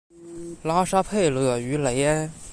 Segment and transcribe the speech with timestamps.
[0.63, 2.31] 拉沙佩勒于雷埃。